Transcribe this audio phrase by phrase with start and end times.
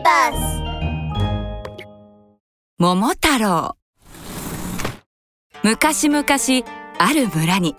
[0.00, 0.62] ーバス
[2.78, 3.76] 桃太郎。
[5.62, 6.24] 昔々
[6.98, 7.76] ある村に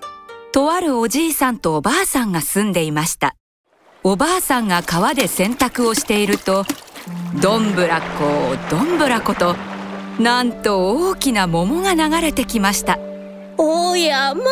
[0.52, 3.36] とあるおじいさんとおばあさんが住んでいました。
[4.04, 6.66] おばあさんが川で洗濯をしていると
[7.42, 9.56] どんぶらこどんぶらこと
[10.20, 13.00] なんと大きな桃が流れてきました。
[13.58, 14.46] おやまあ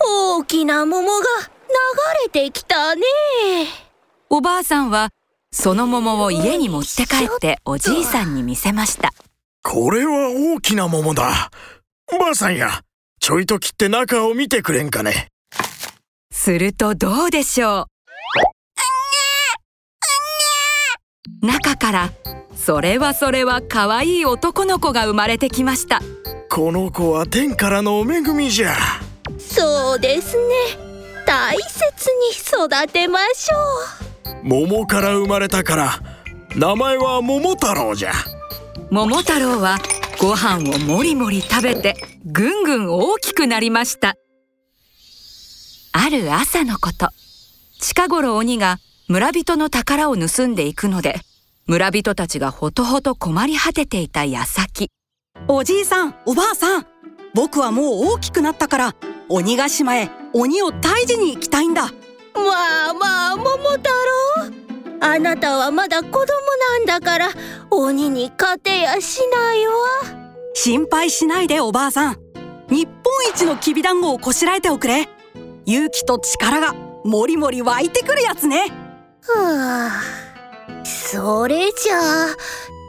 [0.00, 1.18] 大きな桃が流
[2.24, 3.02] れてきたね。
[4.30, 5.10] おばあさんは
[5.52, 9.10] その桃を家に持って帰っておじいさんに見せました。
[9.62, 11.50] これは大きな桃だ。
[12.18, 12.80] ばあさんや
[13.20, 15.28] ちょいと切って中を見てくれんかね。
[16.32, 17.86] するとどうでしょ
[21.42, 21.46] う。
[21.46, 22.10] 中から
[22.56, 26.00] それはそれは可愛い男の子が生まれてきました。
[26.48, 28.74] この子は天からのお恵みじゃ。
[29.38, 30.54] そうですね。
[31.26, 33.56] 大切に育てましょ
[34.00, 34.01] う
[34.42, 36.02] 桃から生まれたから
[36.56, 38.12] 名前は桃太郎じゃ。
[38.90, 39.78] 桃太郎は
[40.20, 44.16] ご飯をもりもり食べてぐんぐん大きくなりました。
[45.92, 47.10] ある朝のこと。
[47.80, 51.20] 近頃鬼が村人の宝を盗んでいくので
[51.66, 54.90] 村人たちがほとほと困り果てていた矢先。
[55.48, 56.86] おじいさんおばあさん
[57.34, 58.94] 僕はもう大きくなったから
[59.28, 61.84] 鬼ヶ島へ鬼を退治に行きたいんだ。
[61.84, 61.90] ま
[62.50, 64.52] あまあ桃太郎。
[65.00, 67.28] あなたはまだ子供なんだから
[67.70, 69.72] 鬼に勝てやしないわ。
[70.54, 72.16] 心配しないでおばあさん。
[72.68, 72.92] 日本
[73.34, 75.08] 一のきびだんごをこしらえておくれ。
[75.66, 78.68] 勇気と力がもりもり湧いてくるやつね。
[79.22, 80.02] はあ。
[80.84, 82.36] それじゃあ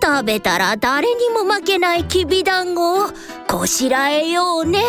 [0.02, 3.08] 食べたら誰にも負けないきびだんごを
[3.48, 4.84] こしらえようね。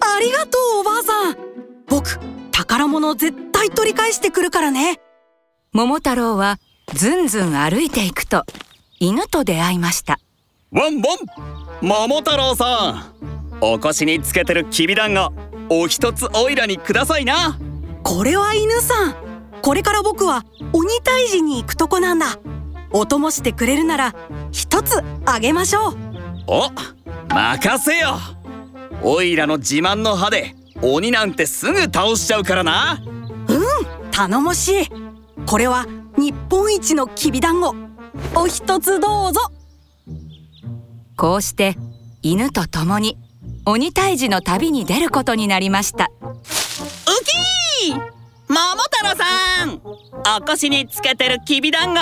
[0.00, 1.36] ありがとうおばあさん。
[1.86, 2.18] 僕
[2.50, 4.98] 宝物絶対取り返してくるからね。
[5.72, 6.58] 桃太郎は
[6.94, 8.44] ずんずん歩いていくと
[8.98, 10.18] 犬と出会いました。
[10.72, 11.14] ワンワ
[11.80, 13.64] ン桃太郎さん。
[13.64, 15.30] お腰につけてるきびだんご
[15.68, 17.56] お一つおいらにくださいな。
[18.02, 19.14] これは犬さん。
[19.62, 22.40] これから僕は鬼退治に行くとこなんだ。
[22.90, 24.14] お供してくれるなら
[24.50, 25.96] 一つあげましょう。
[26.48, 26.68] お
[27.32, 28.16] 任せよ。
[29.04, 33.00] おいらの自慢の歯で鬼なんてすぐ倒しちゃうからな。
[33.06, 33.21] うん
[34.28, 34.88] 頼もしい。
[35.46, 35.84] これは
[36.16, 37.74] 日本一のきびだんご。
[38.36, 39.40] お一つどうぞ。
[41.16, 41.76] こうして
[42.22, 43.18] 犬と共に
[43.66, 46.04] 鬼退治の旅に出ることになりました。
[46.04, 46.32] ウ
[47.80, 47.96] キー！
[47.96, 49.80] 桃太郎さん！
[50.38, 52.00] お腰につけてるきびだんご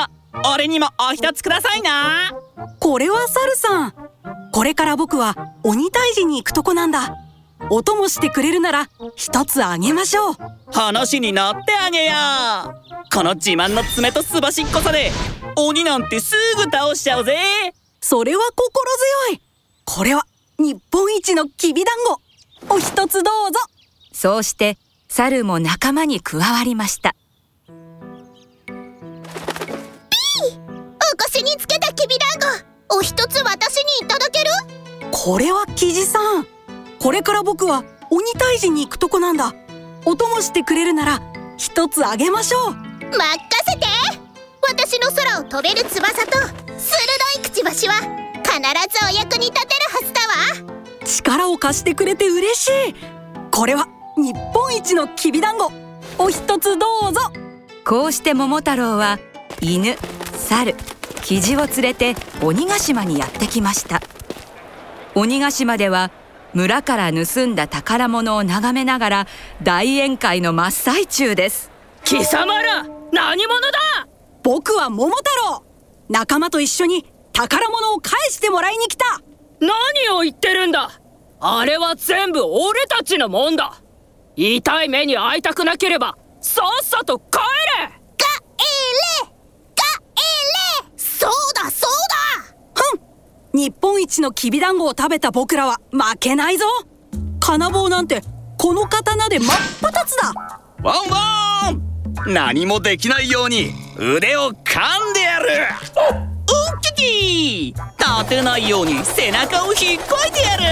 [0.53, 2.33] 俺にもお一つくださいな。
[2.81, 3.95] これはサルさん。
[4.53, 7.17] これから僕は鬼退治に行くとこなんだ
[7.71, 10.37] お供してくれるなら一つあげましょう。
[10.73, 12.75] 話になってあげや。
[13.15, 15.13] この自慢の爪とすばしっこさで
[15.57, 17.37] 鬼なんてすぐ倒しちゃうぜ。
[18.01, 18.85] それは心
[19.29, 19.41] 強い。
[19.85, 20.27] これは
[20.59, 22.05] 日本一のきびだん
[22.69, 23.61] ごお一つどうぞ。
[24.13, 24.77] そうして
[25.09, 27.15] 猿も仲間に加わりました。
[27.67, 28.75] ピー
[31.15, 32.41] お腰につけたきびだん
[32.91, 34.51] ごお一つ私にいただける？
[35.13, 36.47] これはキジさん
[37.01, 39.55] これから僕は鬼退治に行くとこなんだ。
[40.05, 41.23] お供してくれるなら
[41.57, 42.73] 一つあげましょう。
[42.73, 42.79] 任
[43.67, 43.87] せて。
[44.69, 46.39] 私の空を飛べる翼と
[46.79, 46.99] 鋭
[47.39, 48.61] いくちばしは必
[48.99, 50.21] ずお役に立てるはずだ
[50.69, 51.07] わ。
[51.07, 52.95] 力を貸してくれて嬉しい。
[53.51, 55.73] これは日本一のきびだんご。
[56.19, 57.21] お一つどうぞ。
[57.87, 59.19] こうして桃太郎は
[59.63, 59.97] 犬
[60.35, 60.77] 猿
[61.23, 64.03] キジを連れて鬼ヶ島にやってきました。
[65.15, 66.11] 鬼ヶ島では
[66.55, 69.27] 村から盗んだ宝物を眺めながら
[69.63, 71.71] 大宴会の真っ最中です。
[72.05, 74.09] 貴様ら何者だ？
[74.43, 75.65] 僕は桃太郎。
[76.09, 79.21] 仲間と一緒に宝物を返してもらいに来た。
[79.61, 79.71] 何
[80.19, 80.91] を言ってるんだ？
[81.41, 83.81] あれは全部俺たちのもんだ。
[84.37, 87.25] 痛い目に遭いたくなければさっさと帰
[87.81, 87.99] れガエレ
[89.23, 89.85] ガ
[90.17, 91.91] エレそうだそう
[92.47, 93.01] だふん
[93.53, 96.65] 日本一のきびだんごを食べた僕らは負けないぞ。
[97.39, 98.23] 金棒なんて
[98.57, 99.49] この刀で真っ
[99.83, 100.33] 二つだ。
[100.83, 102.33] ワンワン。
[102.33, 105.49] 何もできないように腕を噛んでやる。
[105.49, 105.51] ウ
[106.77, 110.63] ッキキ立てないように背中を引っこいてやる。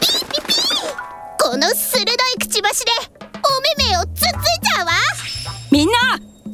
[0.00, 0.54] ピーピピ。
[0.54, 2.04] ーこの鋭
[2.36, 2.92] いくちばしで
[3.34, 4.92] お目目をつっついちゃうわ。
[5.72, 5.98] みんな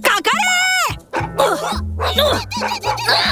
[0.01, 0.47] かかれ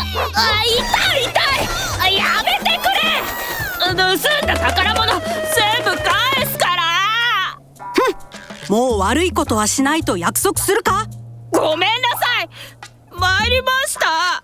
[4.64, 7.60] 宝物全部返すから。
[8.66, 11.06] ふんもう悪いことはしないと約束するか？
[11.52, 12.48] ごめんなさい。
[13.10, 14.42] 参りました。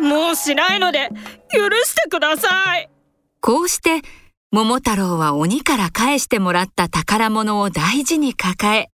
[0.00, 1.08] もうしないので
[1.52, 2.90] 許してください。
[3.40, 4.02] こうして
[4.50, 8.90] 桃太郎は鬼から返してもらった宝物を大事に抱え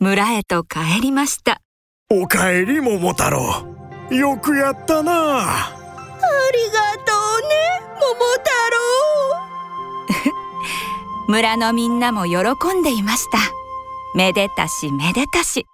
[0.00, 1.62] 村へと帰りました。
[2.10, 3.64] おかえり桃太郎。
[4.10, 5.12] よくやったな。
[5.12, 5.72] あ
[6.52, 7.54] りがとうね
[7.94, 8.49] 桃太
[11.30, 12.40] 村のみんなも喜
[12.74, 13.38] んでいました。
[14.16, 15.64] めでたしめでたし。